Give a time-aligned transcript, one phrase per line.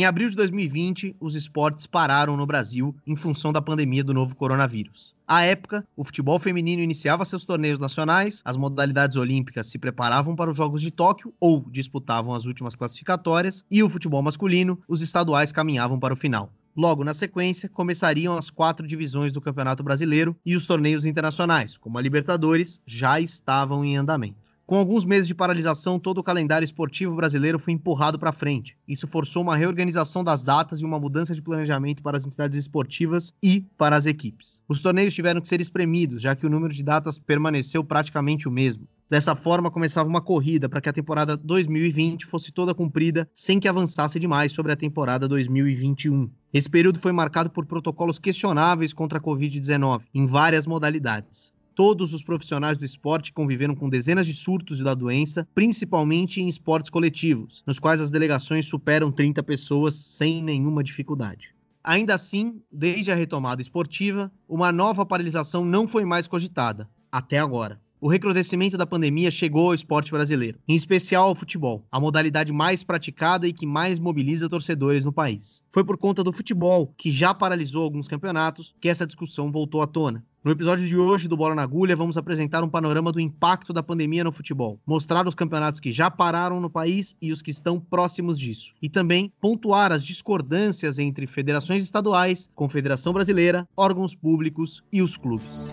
[0.00, 4.34] Em abril de 2020, os esportes pararam no Brasil em função da pandemia do novo
[4.34, 5.14] coronavírus.
[5.28, 10.50] À época, o futebol feminino iniciava seus torneios nacionais, as modalidades olímpicas se preparavam para
[10.50, 15.52] os Jogos de Tóquio ou disputavam as últimas classificatórias, e o futebol masculino, os estaduais
[15.52, 16.50] caminhavam para o final.
[16.74, 21.98] Logo na sequência, começariam as quatro divisões do Campeonato Brasileiro e os torneios internacionais, como
[21.98, 24.49] a Libertadores, já estavam em andamento.
[24.70, 28.76] Com alguns meses de paralisação, todo o calendário esportivo brasileiro foi empurrado para frente.
[28.86, 33.34] Isso forçou uma reorganização das datas e uma mudança de planejamento para as entidades esportivas
[33.42, 34.62] e para as equipes.
[34.68, 38.50] Os torneios tiveram que ser espremidos, já que o número de datas permaneceu praticamente o
[38.52, 38.86] mesmo.
[39.10, 43.66] Dessa forma, começava uma corrida para que a temporada 2020 fosse toda cumprida sem que
[43.66, 46.30] avançasse demais sobre a temporada 2021.
[46.54, 51.52] Esse período foi marcado por protocolos questionáveis contra a Covid-19 em várias modalidades.
[51.80, 56.90] Todos os profissionais do esporte conviveram com dezenas de surtos da doença, principalmente em esportes
[56.90, 61.54] coletivos, nos quais as delegações superam 30 pessoas sem nenhuma dificuldade.
[61.82, 67.80] Ainda assim, desde a retomada esportiva, uma nova paralisação não foi mais cogitada, até agora
[68.00, 72.82] o recrudescimento da pandemia chegou ao esporte brasileiro, em especial ao futebol, a modalidade mais
[72.82, 75.62] praticada e que mais mobiliza torcedores no país.
[75.68, 79.86] Foi por conta do futebol, que já paralisou alguns campeonatos, que essa discussão voltou à
[79.86, 80.24] tona.
[80.42, 83.82] No episódio de hoje do Bola na Agulha, vamos apresentar um panorama do impacto da
[83.82, 87.78] pandemia no futebol, mostrar os campeonatos que já pararam no país e os que estão
[87.78, 95.02] próximos disso, e também pontuar as discordâncias entre federações estaduais, Confederação Brasileira, órgãos públicos e
[95.02, 95.70] os clubes.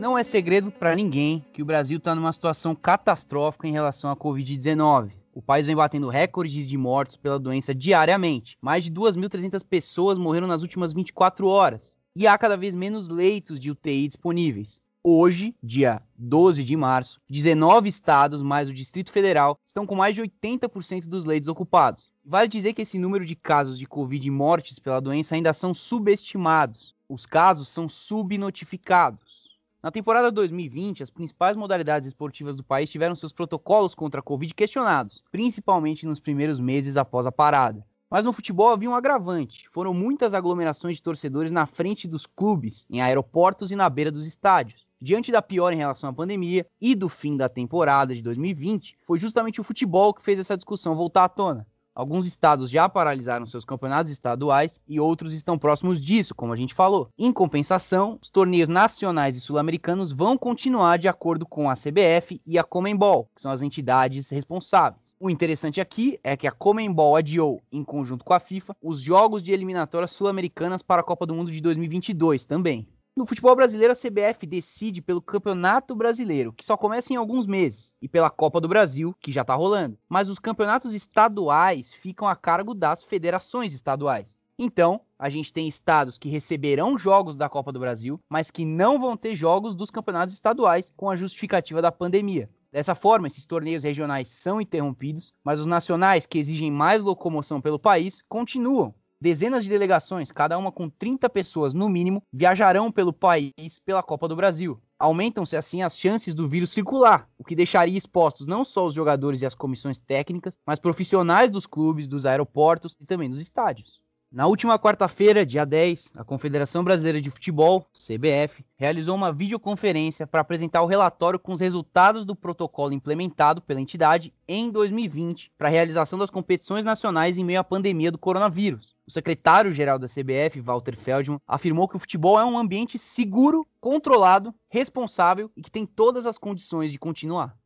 [0.00, 4.16] Não é segredo para ninguém que o Brasil está numa situação catastrófica em relação à
[4.16, 5.10] Covid-19.
[5.34, 8.56] O país vem batendo recordes de mortos pela doença diariamente.
[8.62, 11.98] Mais de 2.300 pessoas morreram nas últimas 24 horas.
[12.16, 14.80] E há cada vez menos leitos de UTI disponíveis.
[15.04, 20.22] Hoje, dia 12 de março, 19 estados mais o Distrito Federal estão com mais de
[20.22, 22.10] 80% dos leitos ocupados.
[22.24, 25.74] Vale dizer que esse número de casos de Covid e mortes pela doença ainda são
[25.74, 26.94] subestimados.
[27.06, 29.49] Os casos são subnotificados.
[29.82, 34.52] Na temporada 2020, as principais modalidades esportivas do país tiveram seus protocolos contra a Covid
[34.52, 37.82] questionados, principalmente nos primeiros meses após a parada.
[38.10, 42.84] Mas no futebol havia um agravante: foram muitas aglomerações de torcedores na frente dos clubes,
[42.90, 44.86] em aeroportos e na beira dos estádios.
[45.00, 49.18] Diante da pior em relação à pandemia e do fim da temporada de 2020, foi
[49.18, 51.66] justamente o futebol que fez essa discussão voltar à tona.
[52.00, 56.72] Alguns estados já paralisaram seus campeonatos estaduais e outros estão próximos disso, como a gente
[56.72, 57.10] falou.
[57.18, 62.58] Em compensação, os torneios nacionais e sul-americanos vão continuar de acordo com a CBF e
[62.58, 65.14] a Comembol, que são as entidades responsáveis.
[65.20, 69.42] O interessante aqui é que a Comembol adiou, em conjunto com a FIFA, os jogos
[69.42, 72.88] de eliminatórias sul-americanas para a Copa do Mundo de 2022 também.
[73.16, 77.92] No futebol brasileiro, a CBF decide pelo Campeonato Brasileiro, que só começa em alguns meses,
[78.00, 79.98] e pela Copa do Brasil, que já tá rolando.
[80.08, 84.38] Mas os campeonatos estaduais ficam a cargo das federações estaduais.
[84.56, 88.98] Então, a gente tem estados que receberão jogos da Copa do Brasil, mas que não
[88.98, 92.48] vão ter jogos dos campeonatos estaduais com a justificativa da pandemia.
[92.70, 97.78] Dessa forma, esses torneios regionais são interrompidos, mas os nacionais, que exigem mais locomoção pelo
[97.78, 98.94] país, continuam.
[99.22, 104.26] Dezenas de delegações, cada uma com 30 pessoas no mínimo, viajarão pelo país pela Copa
[104.26, 104.80] do Brasil.
[104.98, 109.42] Aumentam-se assim as chances do vírus circular, o que deixaria expostos não só os jogadores
[109.42, 114.00] e as comissões técnicas, mas profissionais dos clubes, dos aeroportos e também dos estádios.
[114.32, 120.40] Na última quarta-feira, dia 10, a Confederação Brasileira de Futebol, CBF, realizou uma videoconferência para
[120.40, 125.70] apresentar o relatório com os resultados do protocolo implementado pela entidade em 2020 para a
[125.70, 128.94] realização das competições nacionais em meio à pandemia do coronavírus.
[129.04, 134.54] O secretário-geral da CBF, Walter Feldman, afirmou que o futebol é um ambiente seguro, controlado,
[134.68, 137.56] responsável e que tem todas as condições de continuar.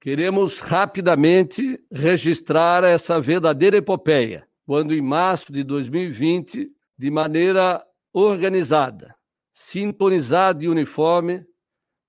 [0.00, 6.68] Queremos rapidamente registrar essa verdadeira epopeia quando, em março de 2020,
[6.98, 9.14] de maneira organizada,
[9.52, 11.46] sintonizada e uniforme,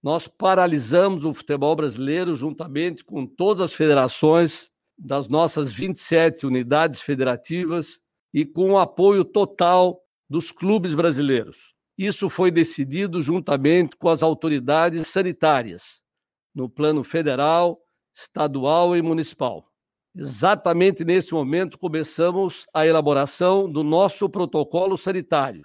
[0.02, 8.02] nós paralisamos o futebol brasileiro juntamente com todas as federações das nossas 27 unidades federativas
[8.34, 11.74] e com o apoio total dos clubes brasileiros.
[11.98, 16.02] Isso foi decidido juntamente com as autoridades sanitárias,
[16.54, 17.80] no plano federal,
[18.16, 19.67] estadual e municipal.
[20.20, 25.62] Exatamente nesse momento começamos a elaboração do nosso protocolo sanitário.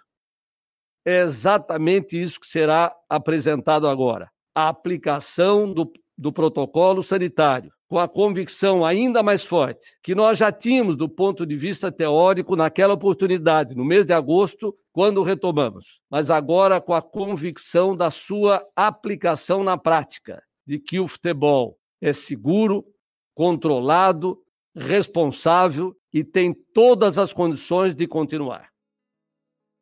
[1.07, 4.31] É exatamente isso que será apresentado agora.
[4.55, 10.53] A aplicação do, do protocolo sanitário, com a convicção ainda mais forte que nós já
[10.53, 16.31] tínhamos do ponto de vista teórico naquela oportunidade, no mês de agosto, quando retomamos, mas
[16.31, 22.85] agora com a convicção da sua aplicação na prática, de que o futebol é seguro,
[23.35, 24.39] controlado,
[24.75, 28.71] responsável e tem todas as condições de continuar.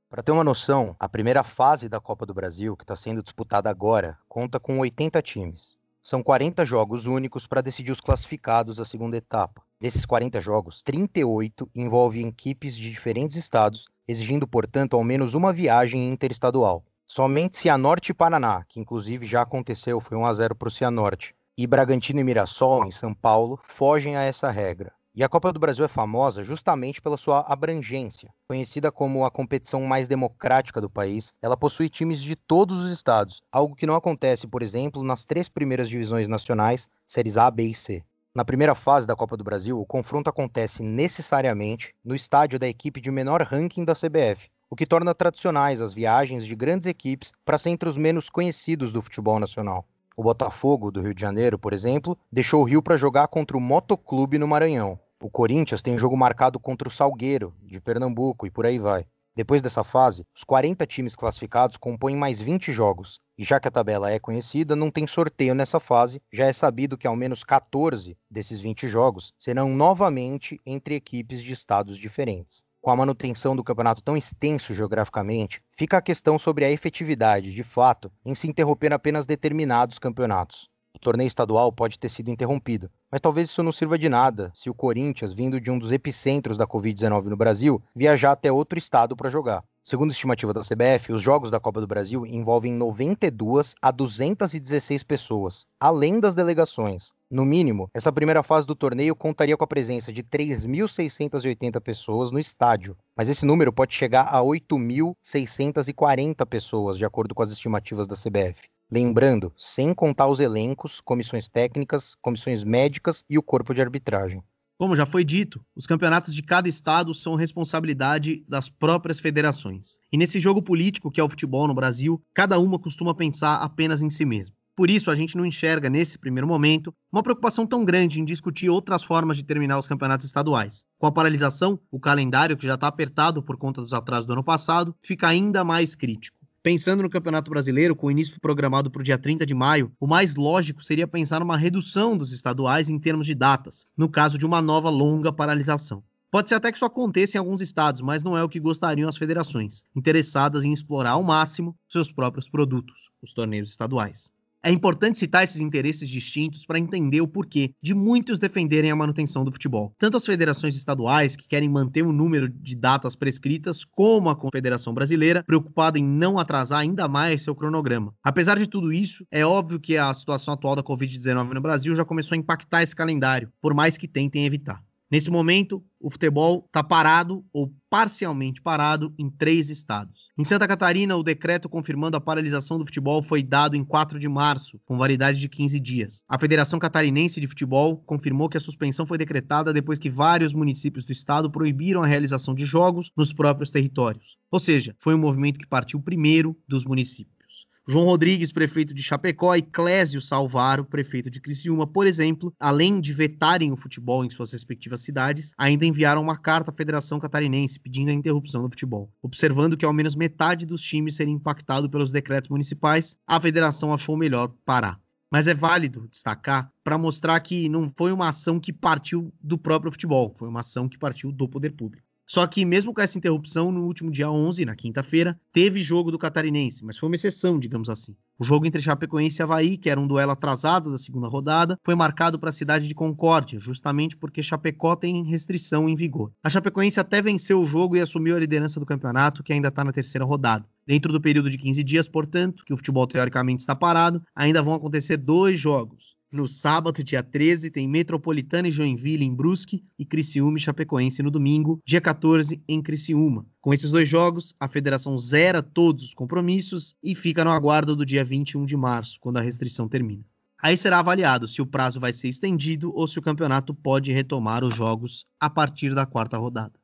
[0.08, 3.70] Para ter uma noção, a primeira fase da Copa do Brasil, que está sendo disputada
[3.70, 5.78] agora, conta com 80 times.
[6.02, 9.62] São 40 jogos únicos para decidir os classificados à segunda etapa.
[9.80, 16.08] Desses 40 jogos, 38 envolvem equipes de diferentes estados, exigindo, portanto, ao menos uma viagem
[16.08, 16.84] interestadual.
[17.06, 21.34] Somente Cianorte e Paraná, que inclusive já aconteceu, foi 1 a 0 para o Cianorte,
[21.62, 24.94] e Bragantino e Mirassol, em São Paulo, fogem a essa regra.
[25.14, 28.32] E a Copa do Brasil é famosa justamente pela sua abrangência.
[28.48, 33.42] Conhecida como a competição mais democrática do país, ela possui times de todos os estados,
[33.52, 37.74] algo que não acontece, por exemplo, nas três primeiras divisões nacionais, séries A, B e
[37.74, 38.02] C.
[38.34, 43.02] Na primeira fase da Copa do Brasil, o confronto acontece necessariamente no estádio da equipe
[43.02, 47.58] de menor ranking da CBF, o que torna tradicionais as viagens de grandes equipes para
[47.58, 49.84] centros menos conhecidos do futebol nacional.
[50.20, 53.60] O Botafogo, do Rio de Janeiro, por exemplo, deixou o Rio para jogar contra o
[53.60, 55.00] Motoclube no Maranhão.
[55.18, 59.06] O Corinthians tem jogo marcado contra o Salgueiro, de Pernambuco, e por aí vai.
[59.34, 63.18] Depois dessa fase, os 40 times classificados compõem mais 20 jogos.
[63.38, 66.98] E já que a tabela é conhecida, não tem sorteio nessa fase, já é sabido
[66.98, 72.90] que ao menos 14 desses 20 jogos serão novamente entre equipes de estados diferentes com
[72.90, 78.10] a manutenção do campeonato tão extenso geograficamente, fica a questão sobre a efetividade, de fato,
[78.24, 80.68] em se interromper apenas determinados campeonatos.
[80.94, 84.68] O torneio estadual pode ter sido interrompido, mas talvez isso não sirva de nada se
[84.68, 89.16] o Corinthians, vindo de um dos epicentros da Covid-19 no Brasil, viajar até outro estado
[89.16, 89.62] para jogar.
[89.82, 95.02] Segundo a estimativa da CBF, os jogos da Copa do Brasil envolvem 92 a 216
[95.02, 97.12] pessoas, além das delegações.
[97.32, 102.40] No mínimo, essa primeira fase do torneio contaria com a presença de 3.680 pessoas no
[102.40, 108.16] estádio, mas esse número pode chegar a 8.640 pessoas, de acordo com as estimativas da
[108.16, 108.68] CBF.
[108.90, 114.42] Lembrando, sem contar os elencos, comissões técnicas, comissões médicas e o corpo de arbitragem.
[114.76, 120.00] Como já foi dito, os campeonatos de cada estado são responsabilidade das próprias federações.
[120.10, 124.02] E nesse jogo político que é o futebol no Brasil, cada uma costuma pensar apenas
[124.02, 124.56] em si mesma.
[124.80, 128.70] Por isso, a gente não enxerga, nesse primeiro momento, uma preocupação tão grande em discutir
[128.70, 130.86] outras formas de terminar os campeonatos estaduais.
[130.98, 134.42] Com a paralisação, o calendário, que já está apertado por conta dos atrasos do ano
[134.42, 136.38] passado, fica ainda mais crítico.
[136.62, 140.06] Pensando no Campeonato Brasileiro, com o início programado para o dia 30 de maio, o
[140.06, 144.46] mais lógico seria pensar numa redução dos estaduais em termos de datas, no caso de
[144.46, 146.02] uma nova longa paralisação.
[146.30, 149.10] Pode ser até que isso aconteça em alguns estados, mas não é o que gostariam
[149.10, 154.30] as federações, interessadas em explorar ao máximo seus próprios produtos, os torneios estaduais.
[154.62, 159.42] É importante citar esses interesses distintos para entender o porquê de muitos defenderem a manutenção
[159.42, 159.94] do futebol.
[159.98, 164.92] Tanto as federações estaduais, que querem manter o número de datas prescritas, como a Confederação
[164.92, 168.14] Brasileira, preocupada em não atrasar ainda mais seu cronograma.
[168.22, 172.04] Apesar de tudo isso, é óbvio que a situação atual da Covid-19 no Brasil já
[172.04, 174.84] começou a impactar esse calendário, por mais que tentem evitar.
[175.10, 180.30] Nesse momento, o futebol está parado ou parcialmente parado em três estados.
[180.38, 184.28] Em Santa Catarina, o decreto confirmando a paralisação do futebol foi dado em 4 de
[184.28, 186.22] março, com validade de 15 dias.
[186.28, 191.04] A Federação Catarinense de Futebol confirmou que a suspensão foi decretada depois que vários municípios
[191.04, 194.38] do estado proibiram a realização de jogos nos próprios territórios.
[194.48, 197.39] Ou seja, foi um movimento que partiu primeiro dos municípios.
[197.88, 203.12] João Rodrigues, prefeito de Chapecó, e Clésio Salvaro, prefeito de Criciúma, por exemplo, além de
[203.12, 208.10] vetarem o futebol em suas respectivas cidades, ainda enviaram uma carta à Federação Catarinense pedindo
[208.10, 209.10] a interrupção do futebol.
[209.22, 214.16] Observando que ao menos metade dos times seria impactado pelos decretos municipais, a federação achou
[214.16, 215.00] melhor parar.
[215.32, 219.90] Mas é válido destacar para mostrar que não foi uma ação que partiu do próprio
[219.90, 222.09] futebol, foi uma ação que partiu do poder público.
[222.32, 226.18] Só que, mesmo com essa interrupção, no último dia 11, na quinta-feira, teve jogo do
[226.18, 228.14] Catarinense, mas foi uma exceção, digamos assim.
[228.38, 231.96] O jogo entre Chapecoense e Havaí, que era um duelo atrasado da segunda rodada, foi
[231.96, 236.30] marcado para a cidade de Concórdia, justamente porque Chapecó tem restrição em vigor.
[236.40, 239.82] A Chapecoense até venceu o jogo e assumiu a liderança do campeonato, que ainda está
[239.82, 240.64] na terceira rodada.
[240.86, 244.74] Dentro do período de 15 dias, portanto, que o futebol teoricamente está parado, ainda vão
[244.74, 246.14] acontecer dois jogos.
[246.32, 251.30] No sábado, dia 13, tem Metropolitana e Joinville em Brusque e Criciúma e Chapecoense no
[251.30, 253.44] domingo, dia 14, em Criciúma.
[253.60, 258.06] Com esses dois jogos, a federação zera todos os compromissos e fica no aguardo do
[258.06, 260.24] dia 21 de março, quando a restrição termina.
[260.62, 264.62] Aí será avaliado se o prazo vai ser estendido ou se o campeonato pode retomar
[264.62, 266.74] os jogos a partir da quarta rodada.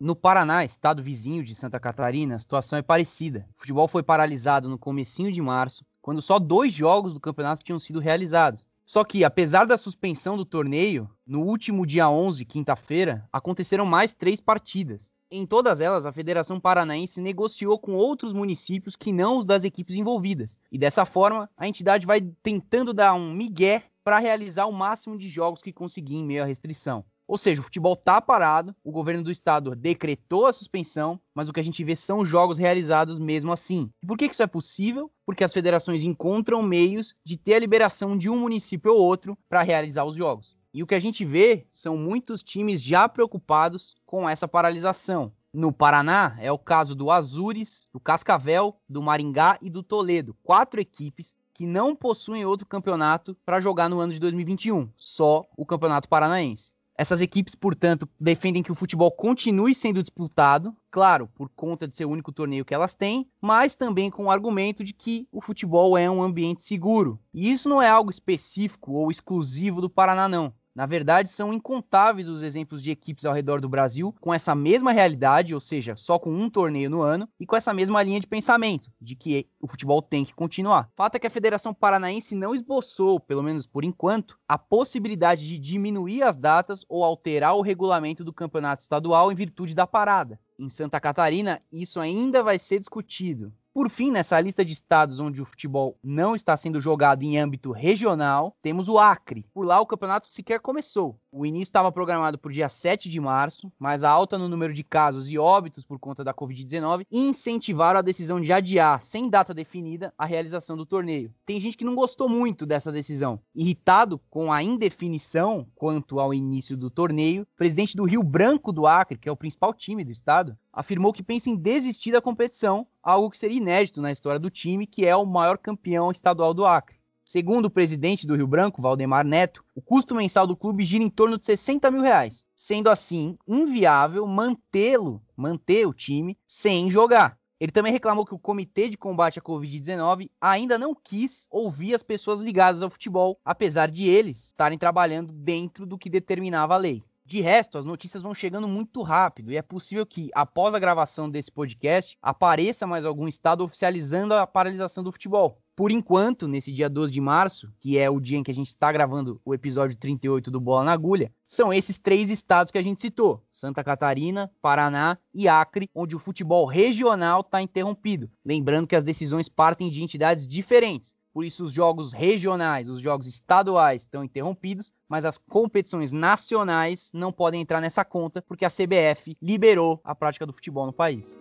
[0.00, 3.46] No Paraná, estado vizinho de Santa Catarina, a situação é parecida.
[3.58, 7.78] O futebol foi paralisado no comecinho de março, quando só dois jogos do campeonato tinham
[7.78, 13.84] sido realizados Só que, apesar da suspensão do torneio, no último dia 11, quinta-feira, aconteceram
[13.84, 15.12] mais três partidas.
[15.30, 19.94] Em todas elas, a Federação Paranaense negociou com outros municípios que não os das equipes
[19.94, 20.58] envolvidas.
[20.72, 25.28] E dessa forma, a entidade vai tentando dar um migué para realizar o máximo de
[25.28, 27.04] jogos que conseguir em meio à restrição.
[27.28, 31.52] Ou seja, o futebol tá parado, o governo do estado decretou a suspensão, mas o
[31.52, 33.90] que a gente vê são jogos realizados mesmo assim.
[34.02, 35.12] E por que isso é possível?
[35.26, 39.60] Porque as federações encontram meios de ter a liberação de um município ou outro para
[39.60, 40.56] realizar os jogos.
[40.72, 45.30] E o que a gente vê são muitos times já preocupados com essa paralisação.
[45.52, 50.34] No Paraná, é o caso do Azures, do Cascavel, do Maringá e do Toledo.
[50.42, 55.66] Quatro equipes que não possuem outro campeonato para jogar no ano de 2021, só o
[55.66, 56.77] Campeonato Paranaense.
[57.00, 62.04] Essas equipes, portanto, defendem que o futebol continue sendo disputado, claro, por conta de ser
[62.04, 65.96] o único torneio que elas têm, mas também com o argumento de que o futebol
[65.96, 67.20] é um ambiente seguro.
[67.32, 70.52] E isso não é algo específico ou exclusivo do Paraná, não.
[70.78, 74.92] Na verdade, são incontáveis os exemplos de equipes ao redor do Brasil com essa mesma
[74.92, 78.28] realidade, ou seja, só com um torneio no ano, e com essa mesma linha de
[78.28, 80.88] pensamento, de que o futebol tem que continuar.
[80.94, 85.58] Fato é que a Federação Paranaense não esboçou, pelo menos por enquanto, a possibilidade de
[85.58, 90.38] diminuir as datas ou alterar o regulamento do campeonato estadual em virtude da parada.
[90.56, 93.52] Em Santa Catarina, isso ainda vai ser discutido.
[93.78, 97.70] Por fim, nessa lista de estados onde o futebol não está sendo jogado em âmbito
[97.70, 99.46] regional, temos o Acre.
[99.54, 101.16] Por lá, o campeonato sequer começou.
[101.30, 104.74] O início estava programado para o dia 7 de março, mas a alta no número
[104.74, 109.54] de casos e óbitos por conta da Covid-19 incentivaram a decisão de adiar, sem data
[109.54, 111.32] definida, a realização do torneio.
[111.46, 113.38] Tem gente que não gostou muito dessa decisão.
[113.54, 118.88] Irritado com a indefinição quanto ao início do torneio, o presidente do Rio Branco do
[118.88, 122.86] Acre, que é o principal time do estado, afirmou que pensa em desistir da competição,
[123.08, 126.66] algo que seria inédito na história do time, que é o maior campeão estadual do
[126.66, 126.98] Acre.
[127.24, 131.08] Segundo o presidente do Rio Branco, Valdemar Neto, o custo mensal do clube gira em
[131.08, 137.38] torno de 60 mil reais, sendo assim inviável mantê-lo, manter o time sem jogar.
[137.58, 142.02] Ele também reclamou que o Comitê de Combate à Covid-19 ainda não quis ouvir as
[142.02, 147.02] pessoas ligadas ao futebol, apesar de eles estarem trabalhando dentro do que determinava a lei.
[147.28, 151.28] De resto, as notícias vão chegando muito rápido e é possível que, após a gravação
[151.28, 155.60] desse podcast, apareça mais algum estado oficializando a paralisação do futebol.
[155.76, 158.68] Por enquanto, nesse dia 12 de março, que é o dia em que a gente
[158.68, 162.82] está gravando o episódio 38 do Bola na Agulha, são esses três estados que a
[162.82, 168.30] gente citou: Santa Catarina, Paraná e Acre, onde o futebol regional está interrompido.
[168.42, 171.14] Lembrando que as decisões partem de entidades diferentes.
[171.38, 177.32] Por isso, os jogos regionais, os jogos estaduais estão interrompidos, mas as competições nacionais não
[177.32, 181.40] podem entrar nessa conta, porque a CBF liberou a prática do futebol no país.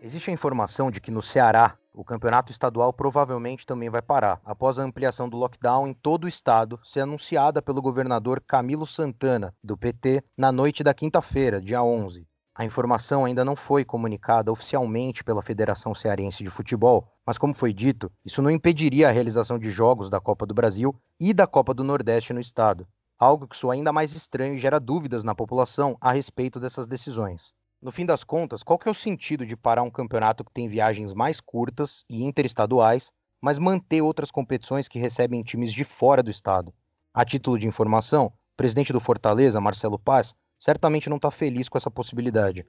[0.00, 4.78] Existe a informação de que no Ceará o campeonato estadual provavelmente também vai parar, após
[4.78, 9.76] a ampliação do lockdown em todo o estado ser anunciada pelo governador Camilo Santana, do
[9.76, 12.26] PT, na noite da quinta-feira, dia 11.
[12.54, 17.72] A informação ainda não foi comunicada oficialmente pela Federação Cearense de Futebol, mas como foi
[17.72, 21.72] dito, isso não impediria a realização de jogos da Copa do Brasil e da Copa
[21.72, 22.86] do Nordeste no estado,
[23.18, 27.54] algo que soa ainda mais estranho e gera dúvidas na população a respeito dessas decisões.
[27.82, 30.68] No fim das contas, qual que é o sentido de parar um campeonato que tem
[30.68, 33.10] viagens mais curtas e interestaduais,
[33.40, 36.72] mas manter outras competições que recebem times de fora do estado?
[37.12, 41.76] A título de informação, o presidente do Fortaleza, Marcelo Paz, certamente não está feliz com
[41.76, 42.64] essa possibilidade.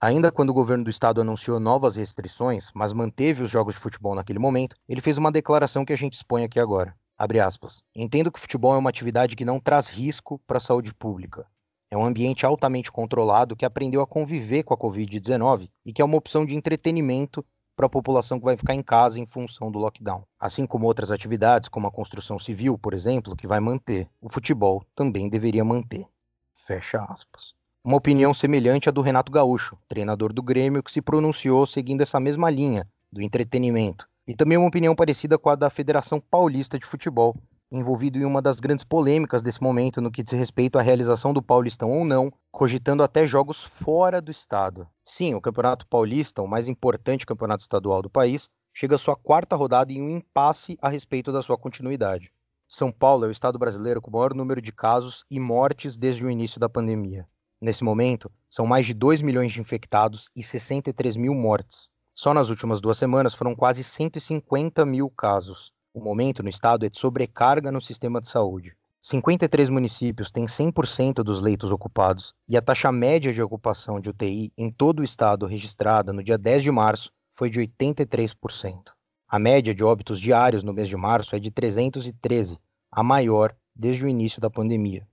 [0.00, 4.16] Ainda quando o governo do estado anunciou novas restrições, mas manteve os jogos de futebol
[4.16, 6.96] naquele momento, ele fez uma declaração que a gente expõe aqui agora.
[7.94, 11.46] Entendo que o futebol é uma atividade que não traz risco para a saúde pública.
[11.90, 16.04] É um ambiente altamente controlado que aprendeu a conviver com a Covid-19 e que é
[16.04, 19.78] uma opção de entretenimento para a população que vai ficar em casa em função do
[19.78, 20.24] lockdown.
[20.38, 24.84] Assim como outras atividades, como a construção civil, por exemplo, que vai manter, o futebol
[24.94, 26.04] também deveria manter.
[26.52, 27.54] Fecha aspas.
[27.82, 32.20] Uma opinião semelhante à do Renato Gaúcho, treinador do Grêmio, que se pronunciou seguindo essa
[32.20, 34.06] mesma linha do entretenimento.
[34.26, 37.34] E também uma opinião parecida com a da Federação Paulista de Futebol,
[37.70, 41.42] envolvido em uma das grandes polêmicas desse momento no que diz respeito à realização do
[41.42, 44.88] Paulistão ou não, cogitando até jogos fora do estado.
[45.04, 49.56] Sim, o Campeonato Paulista, o mais importante campeonato estadual do país, chega à sua quarta
[49.56, 52.32] rodada em um impasse a respeito da sua continuidade.
[52.66, 56.24] São Paulo é o estado brasileiro com o maior número de casos e mortes desde
[56.24, 57.26] o início da pandemia.
[57.60, 61.90] Nesse momento, são mais de 2 milhões de infectados e 63 mil mortes.
[62.14, 65.72] Só nas últimas duas semanas foram quase 150 mil casos.
[65.92, 68.76] O momento no estado é de sobrecarga no sistema de saúde.
[69.00, 74.52] 53 municípios têm 100% dos leitos ocupados e a taxa média de ocupação de UTI
[74.56, 78.92] em todo o estado registrada no dia 10 de março foi de 83%.
[79.28, 82.58] A média de óbitos diários no mês de março é de 313,
[82.90, 85.06] a maior desde o início da pandemia.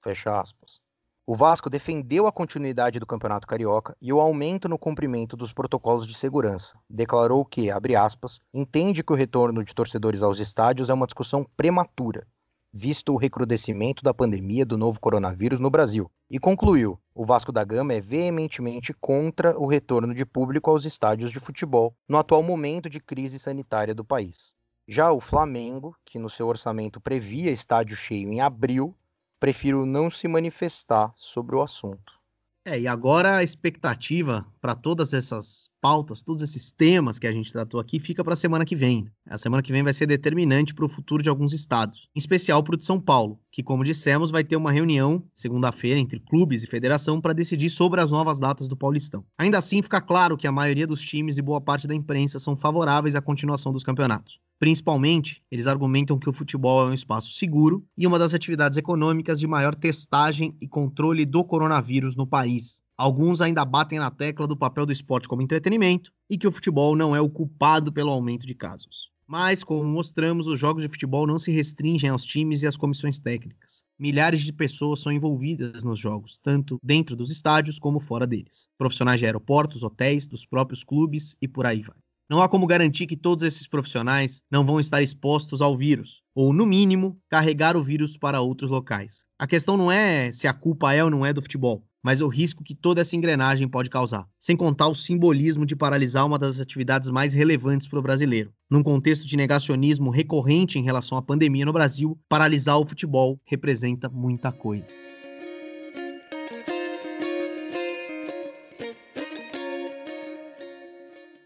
[0.01, 0.81] Fecha aspas.
[1.27, 6.07] O Vasco defendeu a continuidade do Campeonato Carioca e o aumento no cumprimento dos protocolos
[6.07, 6.79] de segurança.
[6.89, 11.47] Declarou que, abre aspas, entende que o retorno de torcedores aos estádios é uma discussão
[11.57, 12.27] prematura,
[12.73, 16.11] visto o recrudescimento da pandemia do novo coronavírus no Brasil.
[16.31, 21.31] E concluiu: o Vasco da Gama é veementemente contra o retorno de público aos estádios
[21.31, 24.55] de futebol no atual momento de crise sanitária do país.
[24.89, 28.97] Já o Flamengo, que no seu orçamento previa estádio cheio em abril,
[29.39, 32.22] prefiro não se manifestar sobre o assunto.
[32.65, 37.53] É, e agora a expectativa para todas essas pautas, todos esses temas que a gente
[37.53, 39.09] tratou aqui, fica para a semana que vem.
[39.29, 42.63] A semana que vem vai ser determinante para o futuro de alguns estados, em especial
[42.63, 46.63] para o de São Paulo, que, como dissemos, vai ter uma reunião segunda-feira entre clubes
[46.63, 49.25] e federação para decidir sobre as novas datas do Paulistão.
[49.37, 52.57] Ainda assim, fica claro que a maioria dos times e boa parte da imprensa são
[52.57, 54.39] favoráveis à continuação dos campeonatos.
[54.63, 59.41] Principalmente, eles argumentam que o futebol é um espaço seguro e uma das atividades econômicas
[59.41, 62.81] de maior testagem e controle do coronavírus no país.
[62.97, 66.95] Alguns ainda batem na tecla do papel do esporte como entretenimento e que o futebol
[66.95, 69.11] não é o culpado pelo aumento de casos.
[69.27, 73.19] Mas, como mostramos, os jogos de futebol não se restringem aos times e às comissões
[73.19, 73.83] técnicas.
[73.99, 78.69] Milhares de pessoas são envolvidas nos jogos, tanto dentro dos estádios como fora deles.
[78.79, 82.02] Profissionais de aeroportos, hotéis, dos próprios clubes e por aí vai.
[82.31, 86.53] Não há como garantir que todos esses profissionais não vão estar expostos ao vírus, ou,
[86.53, 89.27] no mínimo, carregar o vírus para outros locais.
[89.39, 92.29] A questão não é se a culpa é ou não é do futebol, mas o
[92.29, 96.59] risco que toda essa engrenagem pode causar, sem contar o simbolismo de paralisar uma das
[96.59, 98.53] atividades mais relevantes para o brasileiro.
[98.71, 104.09] Num contexto de negacionismo recorrente em relação à pandemia no Brasil, paralisar o futebol representa
[104.09, 104.87] muita coisa.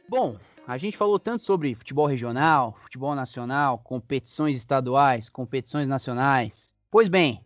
[0.08, 6.74] Bom, a gente falou tanto sobre futebol regional, futebol nacional, competições estaduais, competições nacionais.
[6.90, 7.40] Pois bem,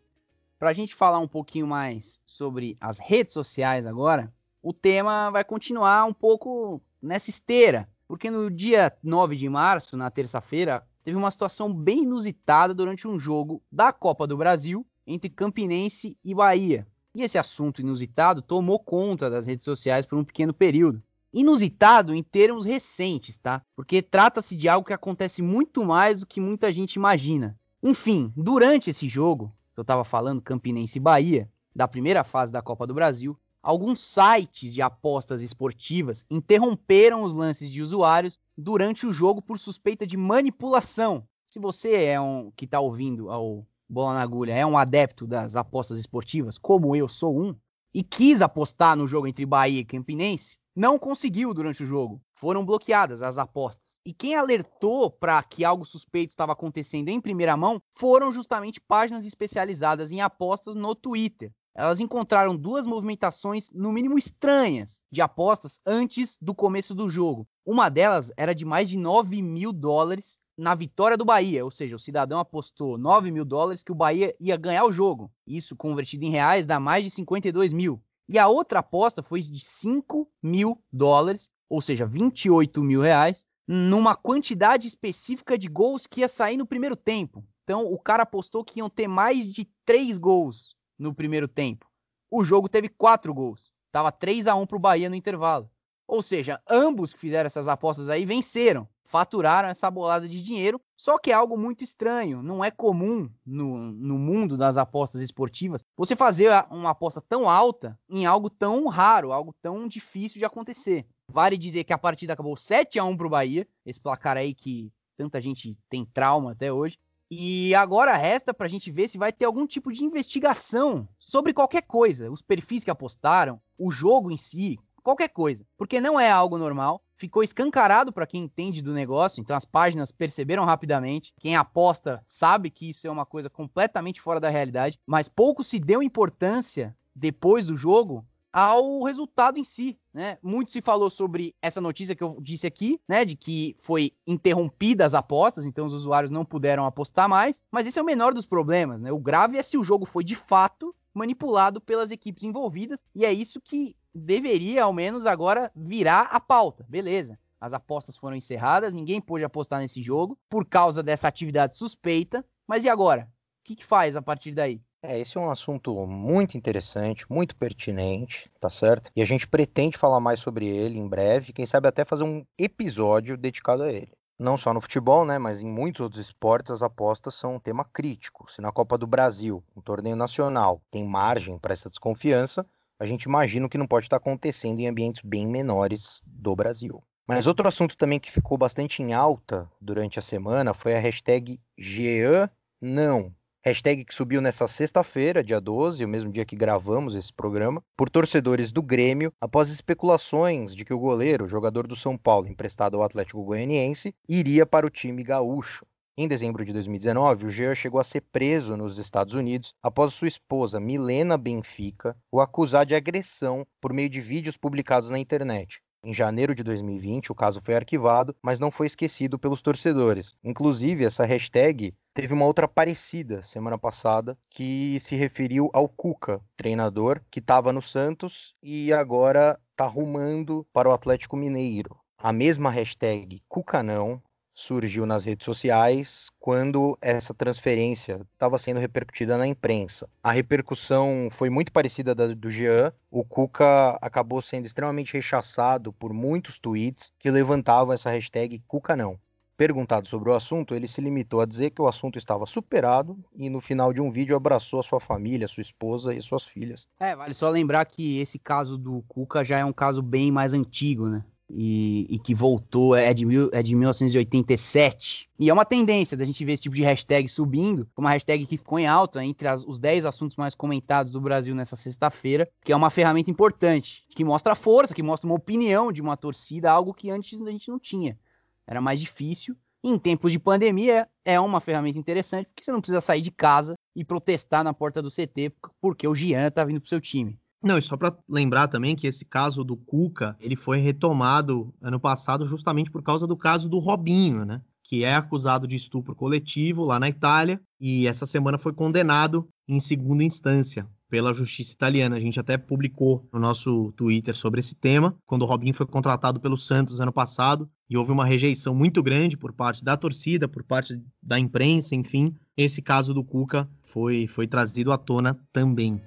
[0.59, 5.45] para a gente falar um pouquinho mais sobre as redes sociais agora, o tema vai
[5.45, 11.31] continuar um pouco nessa esteira, porque no dia 9 de março, na terça-feira, teve uma
[11.31, 16.87] situação bem inusitada durante um jogo da Copa do Brasil entre Campinense e Bahia.
[17.15, 21.03] E esse assunto inusitado tomou conta das redes sociais por um pequeno período
[21.33, 23.63] inusitado em termos recentes, tá?
[23.77, 27.59] Porque trata-se de algo que acontece muito mais do que muita gente imagina.
[27.83, 32.87] Enfim, durante esse jogo, eu estava falando Campinense e Bahia, da primeira fase da Copa
[32.87, 39.41] do Brasil, alguns sites de apostas esportivas interromperam os lances de usuários durante o jogo
[39.41, 41.25] por suspeita de manipulação.
[41.47, 45.57] Se você é um que está ouvindo ao Bola na Agulha, é um adepto das
[45.57, 47.55] apostas esportivas, como eu sou um,
[47.93, 52.21] e quis apostar no jogo entre Bahia e Campinense, não conseguiu durante o jogo.
[52.33, 54.01] Foram bloqueadas as apostas.
[54.05, 59.27] E quem alertou para que algo suspeito estava acontecendo em primeira mão foram justamente páginas
[59.27, 61.53] especializadas em apostas no Twitter.
[61.75, 67.47] Elas encontraram duas movimentações, no mínimo estranhas, de apostas antes do começo do jogo.
[67.65, 71.97] Uma delas era de mais de 9 mil dólares na vitória do Bahia, ou seja,
[71.97, 75.31] o cidadão apostou 9 mil dólares que o Bahia ia ganhar o jogo.
[75.47, 78.03] Isso convertido em reais dá mais de 52 mil.
[78.33, 84.15] E a outra aposta foi de 5 mil dólares, ou seja, 28 mil reais, numa
[84.15, 87.45] quantidade específica de gols que ia sair no primeiro tempo.
[87.65, 91.91] Então, o cara apostou que iam ter mais de 3 gols no primeiro tempo.
[92.31, 93.73] O jogo teve 4 gols.
[93.91, 95.69] Tava 3 a 1 para o Bahia no intervalo.
[96.07, 101.19] Ou seja, ambos que fizeram essas apostas aí venceram faturaram essa bolada de dinheiro, só
[101.19, 102.43] que é algo muito estranho.
[102.43, 107.99] Não é comum no, no mundo das apostas esportivas você fazer uma aposta tão alta
[108.09, 111.05] em algo tão raro, algo tão difícil de acontecer.
[111.29, 114.55] Vale dizer que a partida acabou 7 a 1 para o Bahia, esse placar aí
[114.55, 116.97] que tanta gente tem trauma até hoje.
[117.29, 121.53] E agora resta para a gente ver se vai ter algum tipo de investigação sobre
[121.53, 126.31] qualquer coisa, os perfis que apostaram, o jogo em si, qualquer coisa, porque não é
[126.31, 127.03] algo normal.
[127.21, 131.35] Ficou escancarado para quem entende do negócio, então as páginas perceberam rapidamente.
[131.39, 135.79] Quem aposta sabe que isso é uma coisa completamente fora da realidade, mas pouco se
[135.79, 140.39] deu importância depois do jogo ao resultado em si, né?
[140.43, 145.05] Muito se falou sobre essa notícia que eu disse aqui, né, de que foi interrompida
[145.05, 148.47] as apostas, então os usuários não puderam apostar mais, mas esse é o menor dos
[148.47, 149.13] problemas, né?
[149.13, 153.33] O grave é se o jogo foi de fato manipulado pelas equipes envolvidas, e é
[153.33, 156.85] isso que deveria ao menos agora virar a pauta.
[156.89, 157.39] Beleza?
[157.61, 162.85] As apostas foram encerradas, ninguém pôde apostar nesse jogo por causa dessa atividade suspeita, mas
[162.85, 163.29] e agora?
[163.61, 164.81] O que, que faz a partir daí?
[165.03, 169.11] É, esse é um assunto muito interessante, muito pertinente, tá certo?
[169.17, 172.45] E a gente pretende falar mais sobre ele em breve, quem sabe até fazer um
[172.59, 174.13] episódio dedicado a ele.
[174.39, 177.85] Não só no futebol, né, mas em muitos outros esportes as apostas são um tema
[177.85, 178.51] crítico.
[178.51, 182.67] Se na Copa do Brasil, um torneio nacional, tem margem para essa desconfiança,
[183.01, 187.03] a gente imagina que não pode estar acontecendo em ambientes bem menores do Brasil.
[187.27, 191.59] Mas outro assunto também que ficou bastante em alta durante a semana foi a hashtag
[191.79, 192.51] Jean
[192.83, 197.83] não, Hashtag que subiu nessa sexta-feira, dia 12, o mesmo dia que gravamos esse programa,
[197.95, 202.97] por torcedores do Grêmio, após especulações de que o goleiro, jogador do São Paulo, emprestado
[202.97, 205.85] ao Atlético Goianiense, iria para o time gaúcho.
[206.23, 210.29] Em dezembro de 2019, o Jean chegou a ser preso nos Estados Unidos após sua
[210.29, 215.81] esposa, Milena Benfica, o acusar de agressão por meio de vídeos publicados na internet.
[216.05, 220.35] Em janeiro de 2020, o caso foi arquivado, mas não foi esquecido pelos torcedores.
[220.45, 227.23] Inclusive, essa hashtag teve uma outra parecida semana passada, que se referiu ao Cuca, treinador
[227.31, 231.97] que estava no Santos e agora está rumando para o Atlético Mineiro.
[232.23, 234.23] A mesma hashtag Cuca não
[234.55, 240.09] surgiu nas redes sociais quando essa transferência estava sendo repercutida na imprensa.
[240.23, 242.93] A repercussão foi muito parecida da do Jean.
[243.11, 249.19] O Cuca acabou sendo extremamente rechaçado por muitos tweets que levantavam essa hashtag Cuca não.
[249.57, 253.51] Perguntado sobre o assunto, ele se limitou a dizer que o assunto estava superado e
[253.51, 256.89] no final de um vídeo abraçou a sua família, sua esposa e suas filhas.
[256.99, 260.55] É, vale só lembrar que esse caso do Cuca já é um caso bem mais
[260.55, 261.23] antigo, né?
[261.53, 265.29] E, e, que voltou, é de, mil, é de 1987.
[265.39, 268.59] E é uma tendência da gente ver esse tipo de hashtag subindo, uma hashtag que
[268.59, 272.73] ficou em alta entre as, os 10 assuntos mais comentados do Brasil nessa sexta-feira, que
[272.73, 276.71] é uma ferramenta importante, que mostra a força, que mostra uma opinião de uma torcida,
[276.71, 278.19] algo que antes a gente não tinha.
[278.67, 279.57] Era mais difícil.
[279.83, 283.75] Em tempos de pandemia, é uma ferramenta interessante, porque você não precisa sair de casa
[283.97, 287.39] e protestar na porta do CT porque o Gian tá vindo pro seu time.
[287.63, 292.01] Não, e só para lembrar também que esse caso do Cuca, ele foi retomado ano
[292.01, 294.63] passado justamente por causa do caso do Robinho, né?
[294.83, 299.79] Que é acusado de estupro coletivo lá na Itália e essa semana foi condenado em
[299.79, 302.17] segunda instância pela justiça italiana.
[302.17, 306.41] A gente até publicou no nosso Twitter sobre esse tema, quando o Robinho foi contratado
[306.41, 310.63] pelo Santos ano passado e houve uma rejeição muito grande por parte da torcida, por
[310.63, 312.33] parte da imprensa, enfim.
[312.57, 316.01] Esse caso do Cuca foi, foi trazido à tona também.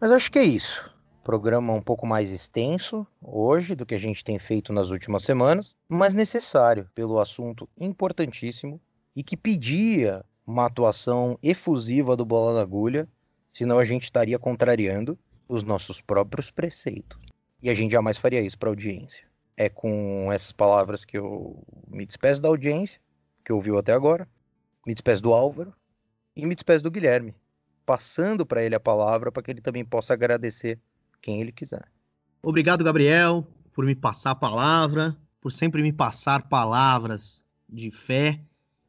[0.00, 0.90] Mas acho que é isso.
[1.22, 5.76] Programa um pouco mais extenso hoje do que a gente tem feito nas últimas semanas,
[5.86, 8.80] mas necessário pelo assunto importantíssimo
[9.14, 13.06] e que pedia uma atuação efusiva do Bola na Agulha,
[13.52, 17.20] senão a gente estaria contrariando os nossos próprios preceitos.
[17.62, 19.28] E a gente jamais faria isso para a audiência.
[19.54, 22.98] É com essas palavras que eu me despeço da audiência,
[23.44, 24.26] que ouviu até agora,
[24.86, 25.74] me despeço do Álvaro
[26.34, 27.34] e me despeço do Guilherme
[27.90, 30.78] passando para ele a palavra para que ele também possa agradecer
[31.20, 31.82] quem ele quiser.
[32.40, 38.40] Obrigado, Gabriel, por me passar a palavra, por sempre me passar palavras de fé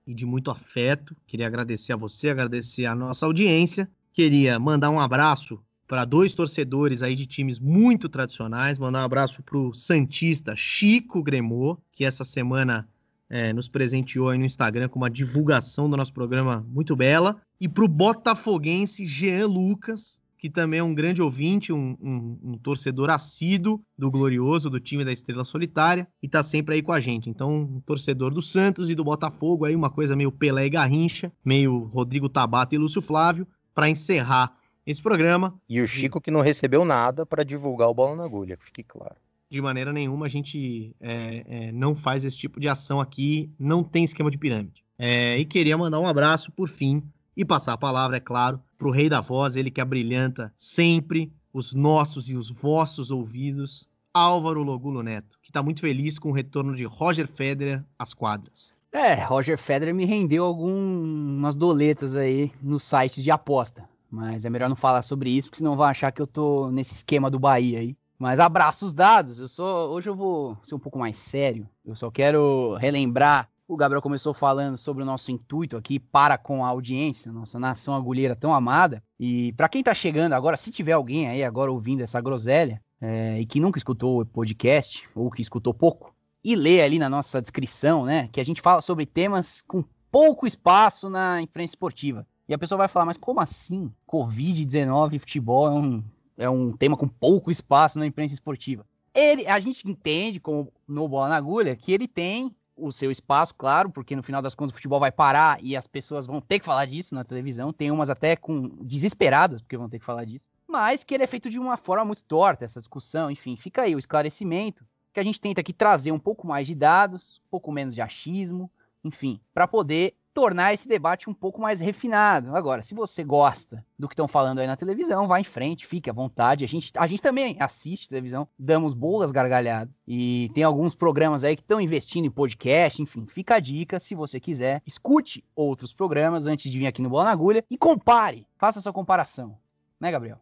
[0.06, 1.16] e de muito afeto.
[1.26, 3.90] Queria agradecer a você, agradecer a nossa audiência.
[4.14, 8.78] Queria mandar um abraço para dois torcedores aí de times muito tradicionais.
[8.78, 12.88] Mandar um abraço para o Santista Chico Gremô, que essa semana
[13.32, 17.42] é, nos presenteou aí no Instagram com uma divulgação do nosso programa muito bela.
[17.62, 22.58] E para o botafoguense Jean Lucas, que também é um grande ouvinte, um, um, um,
[22.58, 27.00] torcedor assíduo do Glorioso, do time da Estrela Solitária, e está sempre aí com a
[27.00, 27.30] gente.
[27.30, 31.32] Então, um torcedor do Santos e do Botafogo, aí uma coisa meio Pelé e Garrincha,
[31.46, 35.58] meio Rodrigo Tabata e Lúcio Flávio, para encerrar esse programa.
[35.70, 39.16] E o Chico que não recebeu nada para divulgar o Bola na Agulha, fique claro
[39.52, 43.84] de maneira nenhuma a gente é, é, não faz esse tipo de ação aqui, não
[43.84, 44.82] tem esquema de pirâmide.
[44.98, 47.04] É, e queria mandar um abraço, por fim,
[47.36, 51.34] e passar a palavra, é claro, para o Rei da Voz, ele que abrilhanta sempre
[51.54, 56.34] os nossos e os vossos ouvidos, Álvaro Logulo Neto, que está muito feliz com o
[56.34, 58.74] retorno de Roger Federer às quadras.
[58.94, 63.90] É, Roger Federer me rendeu algumas doletas aí nos sites de aposta.
[64.10, 66.94] Mas é melhor não falar sobre isso, porque senão vão achar que eu tô nesse
[66.94, 67.96] esquema do Bahia aí.
[68.22, 69.40] Mas abraços dados.
[69.40, 71.68] Eu sou hoje eu vou ser um pouco mais sério.
[71.84, 73.50] Eu só quero relembrar.
[73.68, 77.96] O Gabriel começou falando sobre o nosso intuito aqui para com a audiência, nossa nação
[77.96, 79.02] agulheira tão amada.
[79.20, 83.40] E para quem tá chegando agora, se tiver alguém aí agora ouvindo essa groselha é,
[83.40, 87.42] e que nunca escutou o podcast ou que escutou pouco, e lê ali na nossa
[87.42, 92.28] descrição, né, que a gente fala sobre temas com pouco espaço na imprensa esportiva.
[92.48, 93.92] E a pessoa vai falar, mas como assim?
[94.08, 96.04] Covid-19 e futebol é um,
[96.38, 98.86] é um tema com pouco espaço na imprensa esportiva.
[99.14, 103.54] Ele, a gente entende, como no Bola na Agulha, que ele tem o seu espaço,
[103.56, 106.60] claro, porque no final das contas o futebol vai parar e as pessoas vão ter
[106.60, 107.72] que falar disso na televisão.
[107.72, 110.50] Tem umas até com desesperadas porque vão ter que falar disso.
[110.68, 113.30] Mas que ele é feito de uma forma muito torta, essa discussão.
[113.30, 116.74] Enfim, fica aí o esclarecimento que a gente tenta aqui trazer um pouco mais de
[116.74, 118.72] dados, um pouco menos de achismo,
[119.04, 122.56] enfim, para poder tornar esse debate um pouco mais refinado.
[122.56, 126.10] Agora, se você gosta do que estão falando aí na televisão, vá em frente, fique
[126.10, 126.64] à vontade.
[126.64, 129.94] A gente, a gente também assiste televisão, damos boas gargalhadas.
[130.08, 134.00] E tem alguns programas aí que estão investindo em podcast, enfim, fica a dica.
[134.00, 137.78] Se você quiser, escute outros programas antes de vir aqui no Bola na Agulha e
[137.78, 139.58] compare, faça sua comparação.
[140.00, 140.40] Né, Gabriel?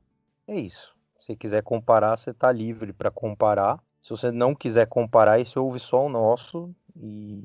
[0.48, 0.96] É isso.
[1.18, 3.80] Se quiser comparar, você está livre para comparar.
[4.02, 7.44] Se você não quiser comparar, você ouve só o nosso e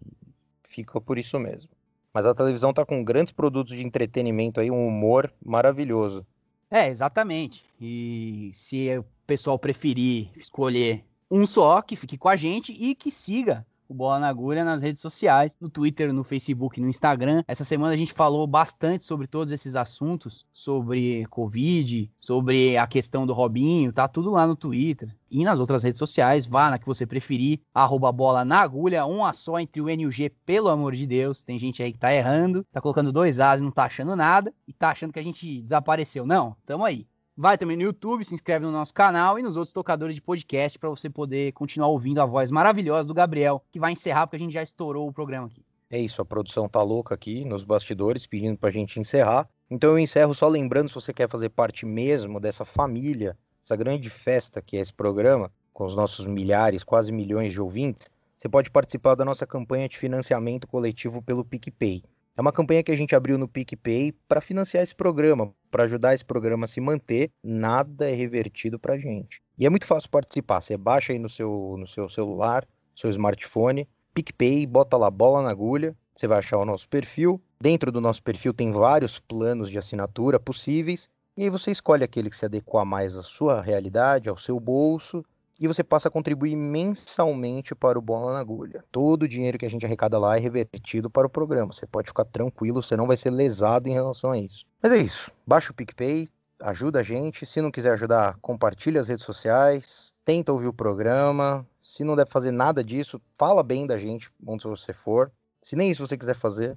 [0.63, 1.71] fica por isso mesmo.
[2.15, 6.25] Mas a televisão está com grandes produtos de entretenimento aí, um humor maravilhoso.
[6.71, 7.65] É, exatamente.
[7.81, 13.11] E se o pessoal preferir escolher um só, que fique com a gente e que
[13.11, 17.45] siga o Bola na Agulha nas redes sociais, no Twitter, no Facebook, no Instagram.
[17.47, 23.25] Essa semana a gente falou bastante sobre todos esses assuntos, sobre Covid, sobre a questão
[23.25, 25.15] do Robinho, tá tudo lá no Twitter.
[25.31, 29.25] E nas outras redes sociais, vá na que você preferir, arroba bola na agulha, um
[29.25, 31.43] a só entre o N e o G, pelo amor de Deus.
[31.43, 34.53] Tem gente aí que tá errando, tá colocando dois As e não tá achando nada,
[34.67, 36.27] e tá achando que a gente desapareceu.
[36.27, 37.07] Não, tamo aí.
[37.37, 40.79] Vai também no YouTube, se inscreve no nosso canal e nos outros tocadores de podcast
[40.79, 44.39] para você poder continuar ouvindo a voz maravilhosa do Gabriel, que vai encerrar porque a
[44.39, 45.61] gente já estourou o programa aqui.
[45.91, 49.49] É isso, a produção tá louca aqui nos bastidores pedindo pra gente encerrar.
[49.69, 54.09] Então eu encerro só lembrando se você quer fazer parte mesmo dessa família, essa grande
[54.09, 58.71] festa que é esse programa, com os nossos milhares, quase milhões de ouvintes, você pode
[58.71, 62.05] participar da nossa campanha de financiamento coletivo pelo PicPay.
[62.37, 66.15] É uma campanha que a gente abriu no PicPay para financiar esse programa, para ajudar
[66.15, 67.31] esse programa a se manter.
[67.41, 69.41] Nada é revertido para a gente.
[69.57, 70.61] E é muito fácil participar.
[70.61, 72.67] Você baixa aí no seu, no seu celular,
[72.97, 75.97] seu smartphone, PicPay, bota lá bola na agulha.
[76.17, 77.41] Você vai achar o nosso perfil.
[77.61, 81.09] Dentro do nosso perfil tem vários planos de assinatura possíveis.
[81.37, 85.25] E aí você escolhe aquele que se adequa mais à sua realidade, ao seu bolso
[85.59, 88.85] e você passa a contribuir mensalmente para o Bola na Agulha.
[88.91, 91.73] Todo o dinheiro que a gente arrecada lá é revertido para o programa.
[91.73, 94.67] Você pode ficar tranquilo, você não vai ser lesado em relação a isso.
[94.83, 95.31] Mas é isso.
[95.47, 96.29] Baixa o PicPay,
[96.61, 97.47] ajuda a gente.
[97.47, 101.67] Se não quiser ajudar, compartilha as redes sociais, tenta ouvir o programa.
[101.79, 105.31] Se não deve fazer nada disso, fala bem da gente onde você for.
[105.63, 106.77] Se nem isso você quiser fazer,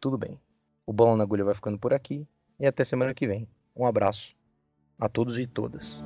[0.00, 0.38] tudo bem.
[0.86, 2.26] O Bola na Agulha vai ficando por aqui
[2.58, 3.48] e até semana que vem.
[3.74, 4.34] Um abraço
[4.98, 6.00] a todos e todas.